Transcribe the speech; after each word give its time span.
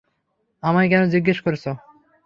আমায় 0.63 0.87
কেনো 0.89 1.05
জিজ্ঞেস 1.13 1.37
করছো? 1.45 1.71